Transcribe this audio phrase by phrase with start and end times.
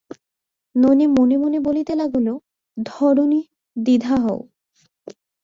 [0.75, 2.27] ননি মনে মনে বলিতে লাগিল,
[2.77, 3.41] ধরণী,
[3.75, 4.39] দ্বিধা হও।